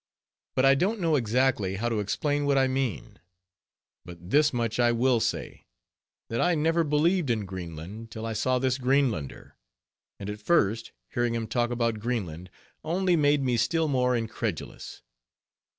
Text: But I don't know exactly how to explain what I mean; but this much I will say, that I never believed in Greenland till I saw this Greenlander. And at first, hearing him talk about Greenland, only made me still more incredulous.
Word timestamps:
But 0.55 0.65
I 0.65 0.73
don't 0.73 0.99
know 0.99 1.15
exactly 1.15 1.75
how 1.75 1.87
to 1.87 1.99
explain 1.99 2.47
what 2.47 2.57
I 2.57 2.67
mean; 2.67 3.19
but 4.03 4.31
this 4.31 4.51
much 4.51 4.79
I 4.79 4.91
will 4.91 5.19
say, 5.19 5.67
that 6.27 6.41
I 6.41 6.55
never 6.55 6.83
believed 6.83 7.29
in 7.29 7.45
Greenland 7.45 8.09
till 8.09 8.25
I 8.25 8.33
saw 8.33 8.57
this 8.57 8.79
Greenlander. 8.79 9.57
And 10.19 10.27
at 10.27 10.41
first, 10.41 10.91
hearing 11.09 11.35
him 11.35 11.45
talk 11.45 11.69
about 11.69 11.99
Greenland, 11.99 12.49
only 12.83 13.15
made 13.15 13.43
me 13.43 13.57
still 13.57 13.87
more 13.87 14.15
incredulous. 14.15 15.03